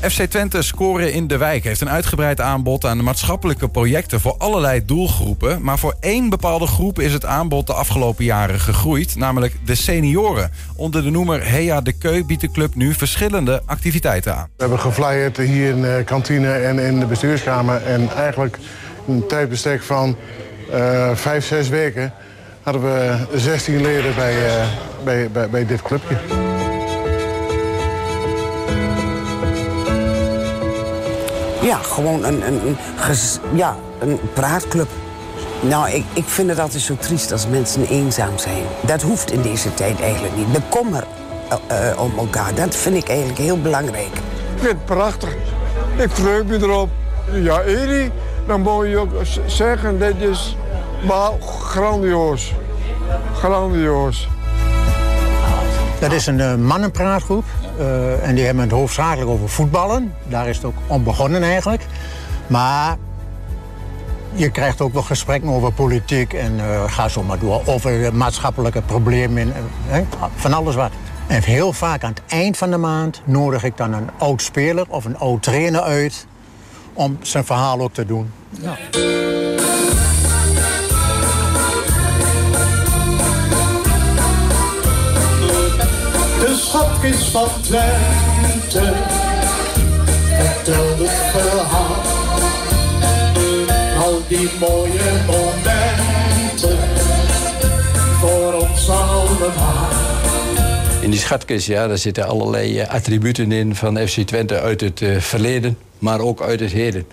[0.00, 4.84] FC Twente Scoren in de Wijk heeft een uitgebreid aanbod aan maatschappelijke projecten voor allerlei
[4.84, 5.62] doelgroepen.
[5.62, 10.50] Maar voor één bepaalde groep is het aanbod de afgelopen jaren gegroeid, namelijk de senioren.
[10.76, 14.48] Onder de noemer Hea de Keu biedt de club nu verschillende activiteiten aan.
[14.56, 17.82] We hebben geflyerd hier in de kantine en in de bestuurskamer.
[17.82, 18.58] En eigenlijk
[19.08, 20.16] een tijdbestek van
[20.72, 22.12] uh, vijf, zes weken
[22.62, 24.16] hadden we 16 leden uh,
[25.04, 26.16] bij, bij, bij dit clubje.
[31.68, 32.76] Ja, gewoon een, een,
[33.54, 34.88] ja, een praatclub.
[35.60, 38.62] Nou, ik, ik vind het altijd zo triest als mensen eenzaam zijn.
[38.80, 40.54] Dat hoeft in deze tijd eigenlijk niet.
[40.54, 41.04] De kommer
[41.48, 44.14] eh, eh, om elkaar, dat vind ik eigenlijk heel belangrijk.
[44.14, 45.34] Ik vind het prachtig.
[45.96, 46.88] Ik verheug me erop.
[47.32, 48.12] Ja, Eri,
[48.46, 49.10] dan moet je ook
[49.46, 50.56] zeggen, dit is
[51.06, 52.54] maar grandioos.
[53.34, 54.28] Grandioos.
[56.00, 57.44] Dat is een eh, mannenpraatgroep.
[57.78, 60.14] eh, en die hebben het hoofdzakelijk over voetballen.
[60.28, 61.82] Daar is het ook om begonnen eigenlijk.
[62.46, 62.96] Maar
[64.32, 67.62] je krijgt ook wel gesprekken over politiek en eh, ga zo maar door.
[67.64, 69.52] Over maatschappelijke problemen,
[69.86, 70.04] hè,
[70.36, 70.90] van alles wat.
[71.26, 74.84] En heel vaak aan het eind van de maand nodig ik dan een oud speler
[74.88, 76.26] of een oud trainer uit
[76.92, 78.30] om zijn verhaal ook te doen.
[86.78, 88.94] De schatkist van Twente
[90.36, 92.02] vertelt het verhaal.
[94.04, 96.78] Al die mooie momenten
[98.20, 99.88] voor ons allemaal.
[101.00, 105.02] In die schatkist ja, daar zitten allerlei eh, attributen in van FC Twente uit het
[105.02, 107.06] eh, verleden, maar ook uit het heden.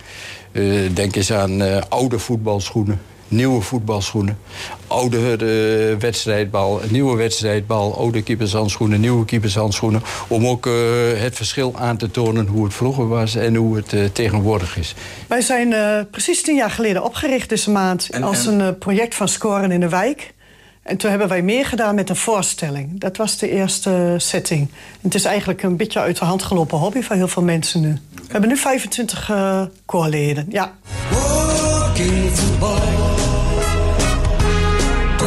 [0.52, 4.38] Eh, denk eens aan eh, oude voetbalschoenen, nieuwe voetbalschoenen,
[4.86, 10.02] oude eh, wedstrijdbal, nieuwe wedstrijdbal, oude keepershandschoenen, nieuwe keepershandschoenen.
[10.28, 10.72] Om ook eh,
[11.14, 14.94] het verschil aan te tonen hoe het vroeger was en hoe het eh, tegenwoordig is.
[15.26, 19.70] Wij zijn eh, precies tien jaar geleden opgericht deze maand als een project van Scoren
[19.70, 20.34] in de Wijk.
[20.82, 23.00] En toen hebben wij meer gedaan met een voorstelling.
[23.00, 24.60] Dat was de eerste setting.
[24.60, 24.68] En
[25.00, 27.98] het is eigenlijk een beetje uit de hand gelopen hobby van heel veel mensen nu.
[28.14, 30.74] We hebben nu 25 eh koorleden, ja.
[31.10, 33.15] Walking.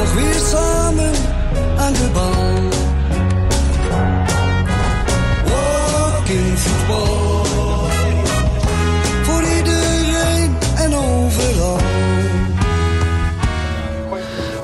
[0.09, 1.11] Toch weer samen
[1.77, 2.69] aan de bal.
[5.45, 7.45] Walking voetbal.
[9.23, 11.77] Voor iedereen en overal.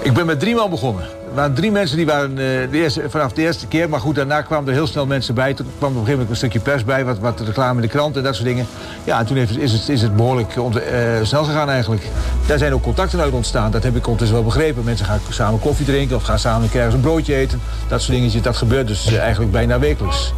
[0.02, 1.06] Ik ben met drie man begonnen.
[1.36, 3.90] Er waren drie mensen die waren eh, de eerste, vanaf de eerste keer.
[3.90, 5.54] Maar goed, daarna kwamen er heel snel mensen bij.
[5.54, 7.06] Toen kwam op een gegeven moment een stukje pers bij.
[7.06, 8.68] Wat, wat reclame in de krant en dat soort dingen.
[9.04, 12.04] Ja, en toen heeft, is, het, is het behoorlijk eh, snel gegaan eigenlijk.
[12.48, 13.72] Daar zijn ook contacten uit ontstaan.
[13.72, 14.84] Dat heb ik ondertussen wel begrepen.
[14.84, 17.62] Mensen gaan samen koffie drinken of gaan samen ergens een broodje eten.
[17.88, 18.42] Dat soort dingetjes.
[18.42, 20.34] Dat gebeurt dus eigenlijk bijna wekelijks.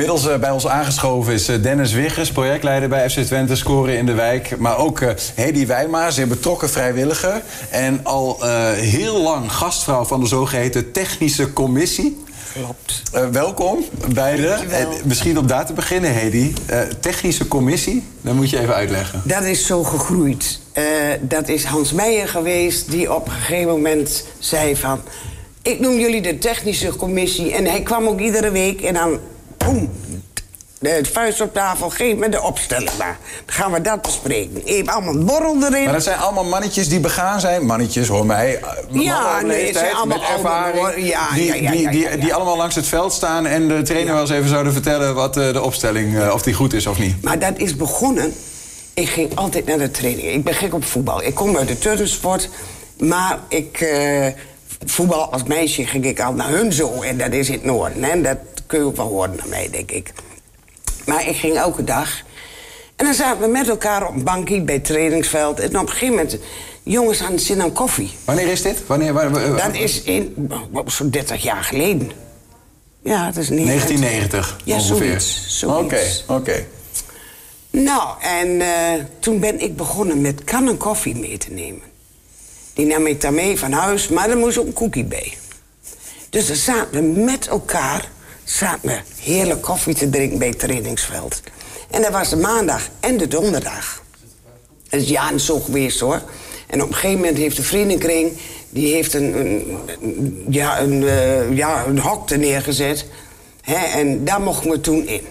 [0.00, 4.06] Inmiddels eh, bij ons aangeschoven is eh, Dennis Wiggers, projectleider bij FC Twente, scoren in
[4.06, 4.58] de wijk.
[4.58, 7.42] Maar ook eh Hedy Wijma, zeer betrokken vrijwilliger.
[7.70, 8.38] En al
[8.74, 12.24] heel lang gastvrouw van de zogeheten technische commissie.
[12.52, 13.02] Klopt.
[13.32, 13.84] Welkom,
[14.14, 14.48] beiden.
[14.48, 14.90] Dankjewel.
[14.90, 16.52] Eh, misschien om daar te beginnen, Hedy.
[17.00, 19.22] Technische commissie, dat moet je even uitleggen.
[19.24, 20.60] Dat is zo gegroeid.
[21.20, 25.00] Dat is Hans Meijer geweest die op een gegeven moment zei van...
[25.62, 27.54] ik noem jullie de technische commissie.
[27.54, 29.18] En hij kwam ook iedere week en dan...
[29.66, 29.90] Boem,
[30.78, 33.18] de vuist op tafel, geef me de opstelling maar.
[33.44, 34.62] Dan gaan we dat bespreken.
[34.64, 35.84] Even allemaal een borrel erin.
[35.84, 37.66] Maar dat zijn allemaal mannetjes die begaan zijn.
[37.66, 38.60] Mannetjes, hoor mij.
[38.60, 41.06] eh, op nee, het zijn allemaal met ervaring.
[41.06, 42.16] Ja, die, ja, ja, die, ja, die, ja, ja.
[42.16, 45.36] die allemaal langs het veld staan en de trainer wel eens even zouden vertellen wat
[45.36, 47.22] eh, de opstelling, eh, of die goed is of niet.
[47.22, 48.34] Maar dat is begonnen.
[48.94, 50.28] Ik ging altijd naar de training.
[50.28, 51.22] Ik ben gek op voetbal.
[51.22, 52.48] Ik kom uit de turnsport.
[52.98, 53.86] Maar ik...
[54.86, 57.02] voetbal als meisje ging ik al naar hun zo.
[57.02, 58.02] En dat is in het noorden.
[58.04, 58.20] Hè?
[58.20, 60.12] Dat kun je ook wel horen naar mij, denk ik.
[61.06, 62.20] Maar ik ging elke dag.
[62.96, 65.60] En dan zaten we met elkaar op een bankje bij het trainingsveld.
[65.60, 66.38] En op een gegeven moment...
[66.82, 68.10] Jongens aan het zin aan koffie.
[68.24, 68.86] Wanneer is dit?
[68.86, 70.48] Wanneer, waar- waar- Dat is in...
[70.72, 72.10] oh, Zo'n 30 jaar geleden.
[73.02, 73.66] Ja, dat is niet...
[73.66, 75.22] 1990 Ja, ongeveer.
[75.66, 76.66] Oké, oké.
[77.70, 78.68] Nou, en eh,
[79.18, 81.82] toen ben ik begonnen met kannen koffie mee te nemen.
[82.76, 85.32] Die nam ik dan mee van huis, maar er moest ook een koekie bij.
[86.30, 88.08] Dus dan zaten we met elkaar
[88.44, 91.40] zaten we heerlijk koffie te drinken bij het trainingsveld.
[91.90, 94.02] En dat was de maandag en de donderdag.
[94.88, 96.22] Dat is jaren zo geweest hoor.
[96.66, 98.32] En op een gegeven moment heeft de vriendenkring...
[98.70, 99.64] die heeft een,
[100.48, 103.06] ja, een, eh, ja, een hok er neergezet.
[103.60, 105.26] Hè, en daar mochten we toen in.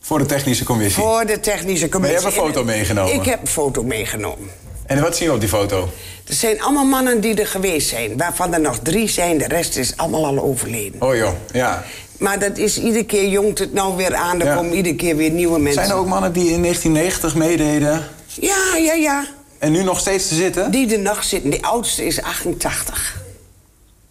[0.00, 1.02] Voor de technische commissie.
[1.02, 2.20] Voor de technische Maar je commissie.
[2.20, 3.14] hebt een foto meegenomen.
[3.14, 4.48] Ik heb een foto meegenomen.
[4.86, 5.88] En wat zien we op die foto?
[6.28, 8.16] Er zijn allemaal mannen die er geweest zijn.
[8.16, 9.38] Waarvan er nog drie zijn.
[9.38, 11.02] De rest is allemaal al overleden.
[11.02, 11.84] Oh joh, ja.
[12.18, 14.40] Maar dat is iedere keer jongt het nou weer aan.
[14.40, 14.54] Er Ja.
[14.54, 15.82] komen iedere keer weer nieuwe mensen.
[15.84, 18.04] Zijn er ook mannen die in 1990 meededen
[18.40, 19.24] Ja, ja, ja.
[19.58, 20.70] en nu nog steeds te zitten?
[20.70, 21.50] Die er nog zitten.
[21.50, 23.16] Die oudste is 88.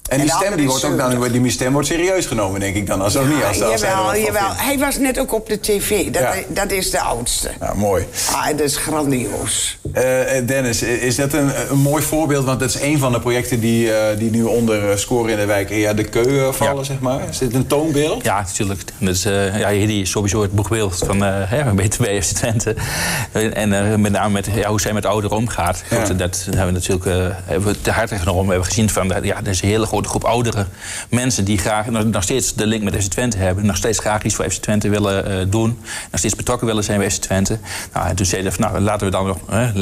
[0.08, 3.02] En die stem die wordt ook dan, die stem wordt serieus genomen, denk ik dan.
[3.02, 4.42] Als ook niet, als, als hij jawel, jawel.
[4.42, 4.62] vindt.
[4.62, 6.06] Hij was net ook op de tv.
[6.06, 6.34] Dat, Ja.
[6.48, 7.50] dat is de oudste.
[7.60, 8.06] Ja, mooi.
[8.32, 9.78] Ah, dat is grandioos.
[9.94, 12.46] Eh, eh, Dennis, is dat een, een mooi voorbeeld?
[12.46, 15.38] Want dat is een van de projecten die, eh, die nu onder eh, scoren in
[15.38, 16.84] de wijk ja, de keu eh, vallen, Ja.
[16.84, 17.20] zeg maar.
[17.30, 18.24] Is dit een toonbeeld?
[18.24, 18.82] Ja, natuurlijk.
[18.98, 22.76] Dus, eh ja, die is sowieso het boegbeeld van eh hè, BTW FC Twente.
[23.32, 25.84] En eh, met name met, ja, hoe zij met ouderen omgaat.
[25.90, 26.06] Ja.
[26.06, 28.44] Goed, dat hebben we natuurlijk eh, hebben we te harte genomen.
[28.46, 30.66] We hebben gezien van, ja, er is een hele grote groep oudere
[31.10, 31.46] mensen...
[31.46, 33.66] die graag nog, steeds de link met FC Twente hebben.
[33.66, 35.78] Nog steeds graag iets voor FC Twente willen eh, doen.
[36.12, 37.60] Nog steeds betrokken willen zijn bij FC Twente.
[37.94, 39.40] Nou, en toen zeiden we, van, nou, laten we dan nog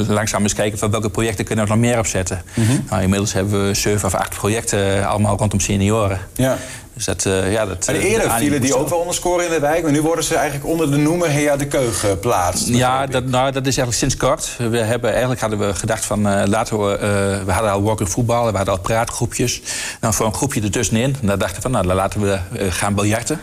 [0.07, 0.79] langzaam eens kijken...
[0.79, 2.43] van welke projecten kunnen we nog meer opzetten.
[2.89, 4.99] nou, inmiddels hebben we zeven of acht projecten...
[4.99, 6.19] eh, allemaal rondom senioren.
[6.35, 6.57] Ja.
[7.05, 9.51] Dus dat, eh, ja, dat, Maar eh, eerder vielen die ook wel onder scoren in
[9.51, 9.83] de wijk...
[9.83, 12.67] maar nu worden ze eigenlijk onder de noemer Hea de Keu geplaatst.
[12.67, 14.55] Ja, dat, nou, dat is eigenlijk sinds kort.
[14.69, 16.97] We hebben, eigenlijk hadden we gedacht van eh, laten we...
[17.45, 19.61] we hadden al walking voetbal, we hadden al praatgroepjes.
[20.01, 21.15] Nou, voor een groepje ertussenin.
[21.21, 22.39] En daar dachten we van, nou, dan laten we
[22.71, 23.39] gaan biljarten.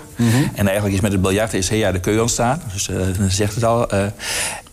[0.54, 2.62] En eigenlijk is met het biljarten is Hea de Keu ontstaan.
[2.72, 3.86] Dus dan zegt het al.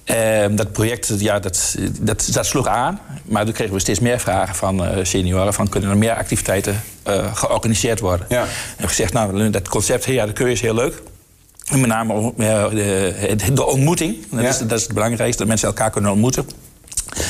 [0.07, 0.43] Eh.
[0.43, 2.99] Ehm, dat project ja, dat, dat, dat sloeg aan.
[3.23, 5.53] Maar toen kregen we steeds meer vragen van eh, senioren...
[5.53, 8.25] van kunnen er meer activiteiten eh, georganiseerd worden.
[8.29, 8.45] Ja.
[8.77, 11.01] En gezegd, nou, dat concept Hea de Keu is heel leuk.
[11.71, 14.17] En met name eh, de, de ontmoeting.
[14.31, 14.49] Dat, Ja.
[14.49, 16.45] is, dat is het belangrijkste, dat mensen elkaar kunnen ontmoeten.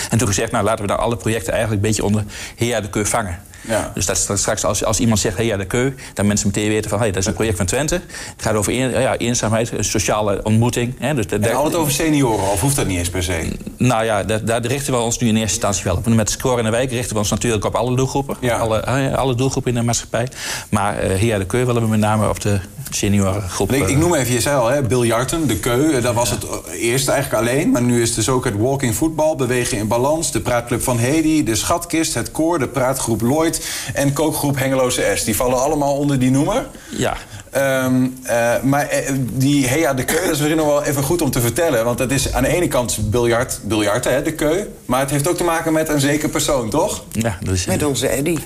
[0.10, 2.24] En toen gezegd, nou laten we dan alle projecten eigenlijk een beetje onder
[2.56, 3.40] Hea de Keu vangen.
[3.68, 3.92] Ja.
[3.94, 7.00] Dus dat, straks als, als iemand zegt Hea de Keu, dan mensen meteen weten van
[7.00, 7.96] hey, dat is een project van Twente.
[7.96, 10.96] Het gaat over een, ja, eenzaamheid, een sociale ontmoeting.
[11.00, 13.48] Hè, dus dat- En altijd over senioren, of hoeft dat niet eens per se?
[13.78, 16.06] nou ja, daar, daar richten we ons nu in eerste instantie wel op.
[16.08, 18.38] Met Score in de Wijk richten we ons natuurlijk op alle doelgroepen.
[18.42, 18.58] Ja.
[18.58, 18.86] Alle,
[19.16, 20.28] alle doelgroepen in de maatschappij.
[20.70, 23.72] Maar eh Hea de Keu willen we met name op de seniorengroep.
[23.74, 25.92] Ik, ik eh, noem even, je zei al, hè, biljarten, de keu.
[25.94, 27.72] eh, Dat was het eerst eigenlijk alleen.
[27.72, 30.32] Maar nu is dus ook het walking voetbal, bewegen in balans...
[30.32, 32.60] de praatclub van Hedy, de schatkist, het koor...
[32.60, 35.24] de praatgroep Lloyd en kookgroep Hengeloze S.
[35.24, 36.68] Die vallen allemaal onder die noemer.
[36.90, 37.18] Ja,
[37.52, 41.22] Ehm, eh, maar eh, die Hea de Keu, dat is misschien nog wel even goed
[41.22, 41.86] om te vertellen.
[41.86, 44.64] Want het is aan de ene kant biljart, biljarten, hè, de Keu.
[44.86, 47.04] Maar het heeft ook te maken met een zeker persoon, toch?
[47.12, 48.38] ja dat is, Met onze Eddy.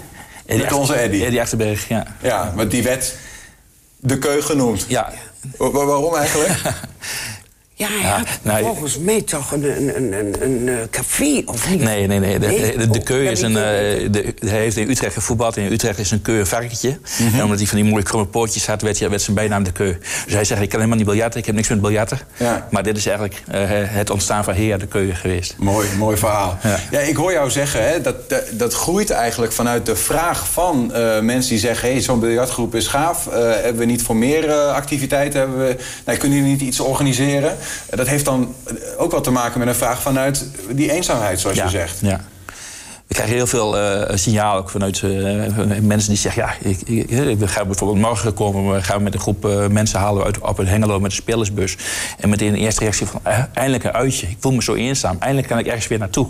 [0.46, 1.26] Eddie met onze Eddie.
[1.26, 2.06] Eddie Achterberg, ja.
[2.22, 3.16] Ja, want die werd
[4.02, 4.86] de Keu genoemd.
[4.88, 5.12] Ja,
[5.58, 6.60] Wa- wa- waarom eigenlijk?
[7.82, 11.42] Ja, hij Ja, had nou, volgens mij toch een, een, een, een, een eh, café,
[11.46, 11.84] of niet?
[11.84, 12.40] Nee, nee, nee.
[12.40, 12.78] De, Nee?
[12.78, 13.56] de, de Oh, is een.
[13.58, 13.62] eh,
[14.12, 15.58] de, hij heeft in Utrecht gevoetbald.
[15.58, 17.00] En in Utrecht is een keu een varkentje.
[17.36, 19.72] En omdat hij van die mooie kromme pootjes had, werd, hij- werd zijn bijnaam de
[19.72, 19.94] keu.
[20.26, 22.20] Dus hij zegt: Ik kan helemaal niet biljarten, ik heb niks met biljarten.
[22.38, 22.68] Ja.
[22.72, 25.56] Maar dit is eigenlijk eh, het ontstaan van Hea de Keu geweest.
[25.58, 26.58] Mooi, mooi verhaal.
[26.64, 26.80] Ja.
[26.92, 27.00] Ja.
[27.00, 28.16] ik hoor jou zeggen, hè, dat,
[28.52, 31.90] dat, groeit eigenlijk vanuit de vraag van eh, mensen die zeggen...
[31.92, 33.28] hey, zo'n biljartgroep is gaaf.
[33.28, 35.40] Eh, hebben we niet voor meer eh, activiteiten?
[35.40, 35.76] Hebben we,
[36.06, 37.58] nee, kunnen jullie niet iets organiseren?
[37.90, 38.56] Dat heeft dan
[38.98, 41.98] ook wat te maken met een vraag vanuit die eenzaamheid, zoals je zegt.
[42.02, 42.22] Ja.
[43.12, 45.10] We krijgen heel veel eh signaal ook vanuit eh,
[45.82, 46.44] mensen die zeggen...
[46.44, 48.74] ja, ik, ik, we gaan bijvoorbeeld morgen komen...
[48.74, 51.78] we gaan met een groep eh, mensen halen uit, op een Hengelo met een spelersbus.
[52.18, 53.22] En meteen de eerste reactie van...
[53.54, 55.16] eindelijk een uitje, ik voel me zo eenzaam.
[55.20, 56.28] Eindelijk kan ik ergens weer naartoe.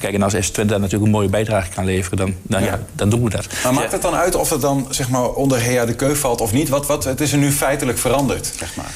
[0.00, 2.18] Kijk, en als S20 daar natuurlijk een mooie bijdrage kan leveren...
[2.18, 2.80] dan, dan, ja.
[2.92, 3.46] dan doen we dat.
[3.64, 6.40] Maar maakt het dan uit of het dan zeg maar, onder Hea de Keu valt
[6.40, 6.68] of niet?
[6.68, 8.90] Wat, wat, het is er nu feitelijk veranderd, zeg maar.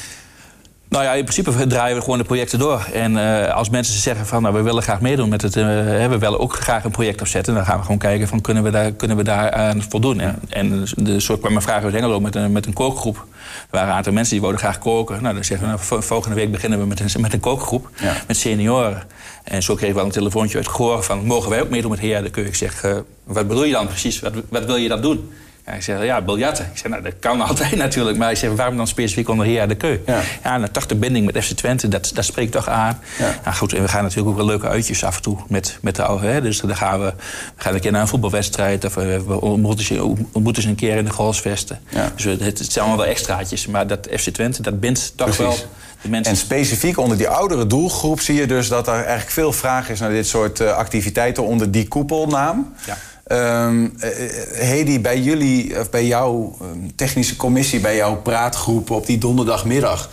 [0.93, 2.87] Nou ja, in principe draaien we gewoon de projecten door.
[2.93, 6.09] En eh, als mensen zeggen van nou, we willen graag meedoen met het, eh, hè,
[6.09, 8.69] we willen ook graag een project opzetten, dan gaan we gewoon kijken van kunnen we
[8.69, 10.19] daar, kunnen we daar aan voldoen.
[10.19, 13.15] En, en de, zo kwam een vraag uit Hengelo met een, met een kookgroep.
[13.15, 15.21] Er waren een aantal mensen die wilden graag koken.
[15.21, 17.89] Nou, dan zeggen we nou, vo- volgende week beginnen we met een, met een kookgroep
[18.01, 18.13] Ja.
[18.27, 19.03] met senioren.
[19.43, 21.99] En zo kregen we al een telefoontje uit Goor van mogen wij ook meedoen met
[21.99, 22.45] Heer de Keu?
[22.45, 24.19] Ik zeg, eh, wat bedoel je dan precies?
[24.19, 25.31] Wat, wat wil je dan doen?
[25.65, 26.65] Ik zeg, ja, biljarten.
[26.65, 28.17] Ik zeg, nou, dat kan altijd natuurlijk.
[28.17, 29.97] Maar zeg, waarom dan specifiek onder Heer de Keu?
[30.05, 30.21] Ja.
[30.43, 32.99] Ja, en toch de binding met FC Twente, dat, dat spreekt toch aan.
[33.19, 33.39] Ja.
[33.43, 35.95] Nou goed, en we gaan natuurlijk ook wel leuke uitjes af en toe met, met
[35.95, 36.27] de oude.
[36.27, 36.41] Hè?
[36.41, 37.13] Dus dan gaan we,
[37.55, 38.85] we gaan een keer naar een voetbalwedstrijd...
[38.85, 41.79] of eh, we ontmoeten ze, ontmoeten ze een keer in de golfsvesten.
[41.89, 42.11] Ja.
[42.15, 43.67] Dus het, het zijn allemaal wel extraatjes.
[43.67, 45.59] Maar dat FC Twente, dat bindt toch Precies.
[45.59, 45.69] wel
[46.01, 46.31] de mensen...
[46.31, 49.99] En specifiek onder die oudere doelgroep zie je dus dat er eigenlijk veel vraag is
[49.99, 52.73] naar dit soort eh, activiteiten onder die koepelnaam.
[52.85, 52.97] Ja.
[53.23, 58.89] Ehm, eh, eh, Hedy, bij jullie, of bij jouw ehm, technische commissie, bij jouw praatgroep
[58.89, 60.09] op die donderdagmiddag.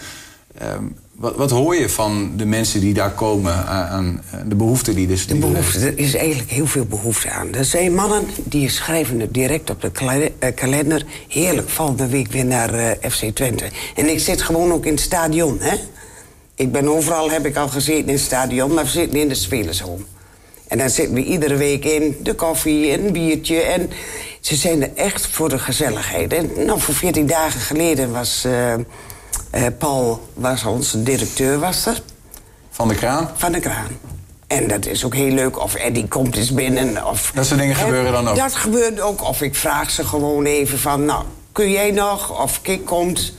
[0.59, 4.55] ehm, wat, wat hoor je van de mensen die daar komen aan, aan eh, de
[4.55, 7.55] behoeften die dus De behoefte, er is eigenlijk heel veel behoefte aan.
[7.55, 9.90] Er zijn mannen die schrijven het direct op de
[10.55, 11.05] kalender.
[11.29, 13.64] Heerlijk, volgende week weer naar FC Twente.
[13.95, 15.76] En ik zit gewoon ook in het stadion, hè.
[16.55, 19.35] Ik ben overal, heb ik al gezeten in het stadion, maar we zitten in de
[19.35, 20.02] spelershome.
[20.71, 23.61] En dan zitten we iedere week in, de koffie en een biertje.
[23.61, 23.91] En
[24.41, 26.33] ze zijn er echt voor de gezelligheid.
[26.33, 28.81] En nou, voor 14 dagen geleden was eh, eh,
[29.79, 32.03] Paul, was onze directeur, was er.
[32.71, 33.31] Van de kraan?
[33.37, 33.89] Van de kraan.
[34.47, 35.62] En dat is ook heel leuk.
[35.62, 37.07] Of Eddie komt eens binnen.
[37.07, 38.37] Of, Dat soort dingen Hè, gebeuren dan ook?
[38.37, 39.29] Dat gebeurt ook.
[39.29, 41.05] Of ik vraag ze gewoon even van...
[41.05, 42.43] nou, kun jij nog?
[42.43, 43.33] Of Kik komt.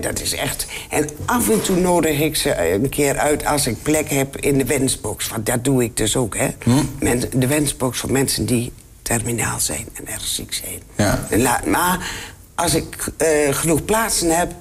[0.00, 0.66] Dat is echt...
[0.90, 4.58] En af en toe nodig ik ze een keer uit als ik plek heb in
[4.58, 5.28] de wensbox.
[5.28, 6.48] Want dat doe ik dus ook, hè.
[6.62, 7.18] Hm?
[7.38, 10.80] De wensbox voor mensen die terminaal zijn en erg ziek zijn.
[10.96, 11.26] Ja.
[11.30, 12.10] En laat- maar
[12.54, 14.52] als ik eh, genoeg plaatsen heb,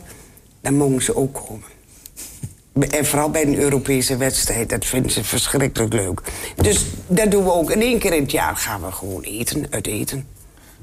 [0.61, 1.71] dan mogen ze ook komen.
[2.89, 6.21] En vooral bij een Europese wedstrijd, dat vinden ze verschrikkelijk leuk.
[6.55, 7.69] Dus dat doen we ook.
[7.71, 10.27] En één keer in het jaar gaan we gewoon eten, uit eten.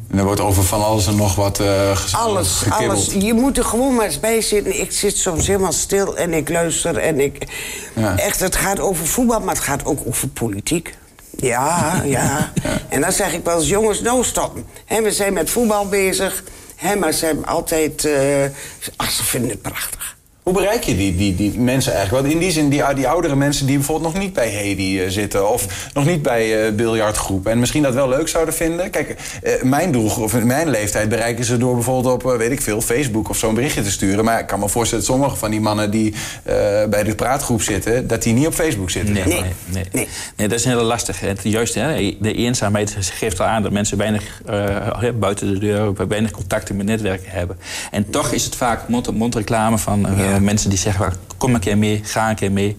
[0.08, 2.90] En er wordt over van alles en nog wat gezellig Alles, gekibbeld.
[2.90, 3.24] alles.
[3.24, 4.80] Je moet er gewoon maar eens bij zitten.
[4.80, 6.96] Ik zit soms helemaal stil en ik luister.
[6.96, 7.46] En ik...
[7.94, 8.16] Ja.
[8.18, 10.94] Echt, het gaat over voetbal, maar het gaat ook over politiek.
[11.36, 12.52] Ja, ja.
[12.88, 14.66] En dan zeg ik wel eens, jongens, nou stoppen.
[14.84, 16.42] Hè, we zijn met voetbal bezig.
[16.98, 18.04] Maar ze hebben altijd...
[18.04, 18.44] eh
[18.96, 20.16] ach, ze vinden het prachtig.
[20.42, 22.22] Hoe bereik je die, die, die mensen eigenlijk?
[22.22, 25.08] Want in die zin, die, die oudere mensen die bijvoorbeeld nog niet bij Hedy eh,
[25.08, 25.50] zitten...
[25.50, 28.90] of nog niet bij eh biljartgroep en misschien dat wel leuk zouden vinden.
[28.90, 32.80] Kijk, eh, mijn doelgroep, of mijn leeftijd bereiken ze door bijvoorbeeld op, weet ik veel...
[32.80, 34.24] Facebook of zo'n berichtje te sturen.
[34.24, 36.54] Maar ik kan me voorstellen dat sommige van die mannen die eh,
[36.90, 38.06] bij de praatgroep zitten...
[38.06, 39.14] dat die niet op Facebook zitten.
[39.14, 39.42] Nee, nee,
[39.92, 40.08] nee.
[40.36, 40.48] nee.
[40.48, 41.20] dat is heel lastig.
[41.20, 46.08] Het, juist, hè, de eenzaamheid geeft al aan dat mensen weinig eh, buiten de deur,
[46.08, 47.58] weinig contacten met netwerken hebben.
[47.90, 51.60] En toch is het vaak mond-op-mond reclame van eh, mensen die zeggen: "Wel, kom een
[51.60, 52.76] keer mee, ga een keer mee.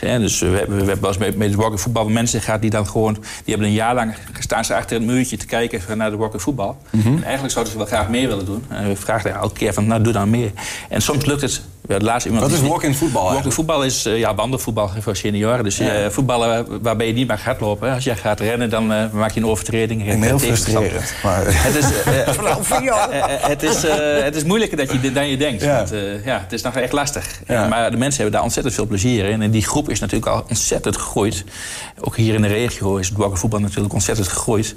[0.00, 2.70] Ja, dus we hebben, we hebben wel eens met, met Walking voetbal mensen gehad die
[2.70, 6.10] dan gewoon, die hebben een jaar lang staan ze achter het muurtje te kijken naar
[6.10, 6.78] de Walking voetbal.
[6.90, 8.64] En eigenlijk zouden ze wel graag mee willen doen.
[8.68, 10.52] En we vragen elke keer van, nou doe dan mee.
[10.88, 11.62] En soms lukt het.
[11.98, 15.64] Laatst iemand Wat is walk-in voetbal Walk-in voetbal is eh, ja, wandelvoetbal voor senioren.
[15.64, 17.94] Dus eh, voetballen waarbij je niet mag hardlopen.
[17.94, 20.00] Als jij gaat rennen, dan eh, maak je een overtreding.
[20.00, 21.14] Ik ben heel frustrerend.
[21.22, 21.42] Maar...
[21.46, 21.84] Het is,
[23.52, 23.82] het, is,
[24.24, 25.62] het is moeilijker dat je, dan je denkt.
[25.62, 25.76] Ja.
[25.76, 25.90] Want,
[26.24, 27.40] ja, het is nog echt lastig.
[27.46, 27.68] Ja.
[27.68, 29.42] Maar de mensen hebben daar ontzettend veel plezier in.
[29.42, 31.44] En die groep is natuurlijk al ontzettend gegroeid.
[32.00, 34.74] Ook hier in de regio is het walking voetbal natuurlijk ontzettend gegroeid.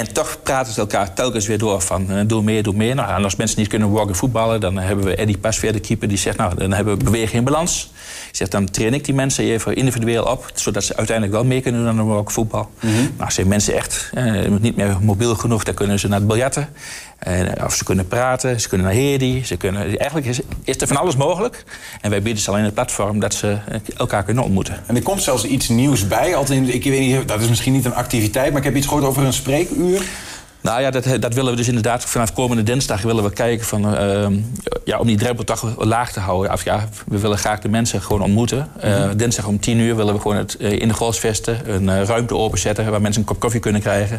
[0.00, 2.94] En toch praten ze elkaar telkens weer door van eh, doe meer, doe meer.
[2.94, 6.08] Nou, en als mensen niet kunnen walken voetballen, dan hebben we Eddie Pasveer, de keeper,
[6.08, 7.90] die zegt nou, dan hebben we beweging in balans.
[8.28, 11.60] Ik zeg, dan train ik die mensen even individueel op, zodat ze uiteindelijk wel mee
[11.60, 12.70] kunnen doen aan een walk voetbal.
[12.80, 12.94] Mhm.
[13.16, 16.68] Nou, zijn mensen echt eh, niet meer mobiel genoeg, dan kunnen ze naar het biljarten.
[17.20, 19.44] Eh, of ze kunnen praten, ze kunnen naar Hedy.
[19.44, 21.64] Ze kunnen, eigenlijk is, is er van alles mogelijk.
[22.00, 24.82] En wij bieden ze alleen een platform dat ze eh, elkaar kunnen ontmoeten.
[24.86, 26.36] En er komt zelfs iets nieuws bij.
[26.36, 29.04] Altijd, ik weet niet, dat is misschien niet een activiteit, maar ik heb iets gehoord
[29.04, 30.02] over een spreekuur.
[30.60, 33.96] Nou ja, dat, dat willen we dus inderdaad vanaf komende dinsdag willen we kijken van,
[33.96, 34.38] ehm,
[34.84, 36.52] ja, om die drempel toch laag te houden.
[36.52, 38.68] Of ja, we willen graag de mensen gewoon ontmoeten.
[38.80, 42.02] Eh, dinsdag om 10 uur willen we gewoon het, eh, in de Golfsvesten een eh,
[42.02, 44.16] ruimte openzetten waar mensen een kop koffie kunnen krijgen.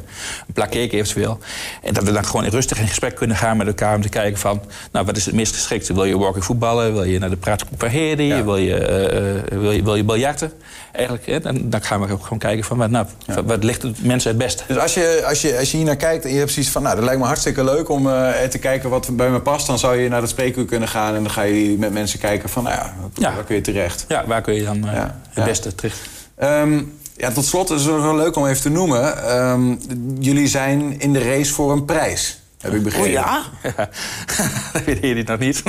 [0.48, 1.40] Een plak cake eventueel.
[1.84, 4.40] En dat we dan gewoon rustig in gesprek kunnen gaan met elkaar om te kijken
[4.40, 5.94] van, nou wat is het meest geschikte?
[5.94, 6.94] Wil je walking voetballen?
[6.94, 7.92] Wil je naar de praatgroep van?
[7.92, 8.44] Ja.
[8.44, 10.52] Wil, je, eh, eh, wil, je, wil je biljarten?
[10.92, 13.06] Eigenlijk, hè, dan, dan gaan we gewoon kijken van, wat, nou,
[13.46, 14.64] wat ligt het mensen het beste?
[14.68, 16.84] Dus als je, als, je, als je hier naar kijkt en je hebt zoiets van...
[16.84, 19.68] nou, dat lijkt me hartstikke leuk om eh, te kijken wat bij me past...
[19.68, 22.50] dan zou je naar het spreekuur kunnen gaan en dan ga je met mensen kijken
[22.50, 22.64] van...
[22.64, 23.34] nou ja, Ja.
[23.36, 24.06] waar kun je terecht?
[24.08, 25.96] Ja, waar kun je dan eh, het beste terug?
[26.36, 26.82] Ehm,
[27.18, 29.28] ja, tot slot is het wel leuk om even te noemen.
[29.28, 29.76] Ehm,
[30.20, 33.08] jullie zijn in de race voor een prijs, heb ik begrepen.
[33.08, 33.44] Oh ja?
[34.74, 35.64] dat weet je nog niet.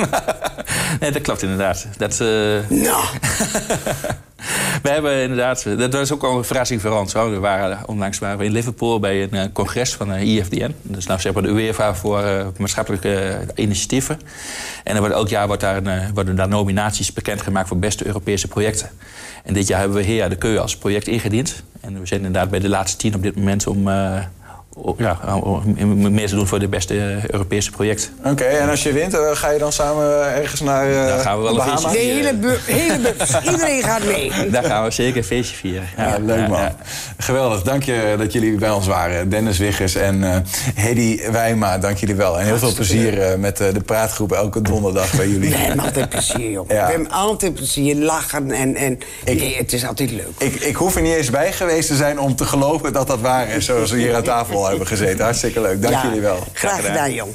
[0.99, 1.87] nee, dat klopt inderdaad.
[1.97, 2.27] Dat, eh,
[2.69, 3.03] Nou,
[4.83, 5.65] we hebben inderdaad...
[5.77, 7.13] Dat was ook al een verrassing voor ons.
[7.13, 7.31] Hoor.
[7.31, 10.75] We waren onlangs waren we in Liverpool bij een eh, congres van de IFDN.
[10.81, 14.19] Dus nou zeg maar de UEFA voor eh, maatschappelijke eh, initiatieven.
[14.83, 18.05] En er wordt, elk jaar wordt daar een, eh, worden daar nominaties bekendgemaakt voor beste
[18.05, 18.89] Europese projecten.
[19.43, 21.63] En dit jaar hebben we Hea de Keu als project ingediend.
[21.81, 23.87] En we zijn inderdaad bij de laatste tien op dit moment om...
[24.75, 25.19] eh, om- ja,
[25.81, 28.09] om meer te doen voor de beste eh, Europese projecten.
[28.25, 31.37] Oké, en als je wint, eh, ga je dan samen ergens naar eh Dan gaan
[31.37, 33.13] we wel de een hele, hele
[33.51, 34.31] iedereen gaat mee.
[34.51, 35.87] Daar gaan we zeker een feestje vieren.
[35.97, 36.59] Ja, leuk man.
[36.59, 36.75] ja.
[37.17, 37.61] Geweldig.
[37.61, 39.29] Dank je dat jullie bij ons waren.
[39.29, 40.37] Dennis Wiggers en eh
[40.75, 42.39] Hedy Wijma, dank jullie wel.
[42.39, 45.49] En heel veel plezier eh, met eh, de praatgroep elke donderdag bij jullie.
[45.49, 46.75] We hebben altijd plezier, jongen.
[46.75, 46.85] Ja.
[46.85, 48.75] We hebben altijd plezier, lachen en...
[48.75, 50.27] en nee, het is altijd leuk.
[50.37, 53.19] Ik, ik hoef er niet eens bij geweest te zijn om te geloven dat dat
[53.19, 53.65] waar is.
[53.65, 55.23] Zoals we hier aan tafel hebben gezeten.
[55.23, 55.81] Hartstikke leuk.
[55.81, 56.43] Dank Ja, jullie wel.
[56.53, 57.33] Graag gedaan, jong.